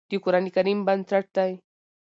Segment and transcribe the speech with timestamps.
[0.09, 1.51] د قرآن کريم بنسټ دی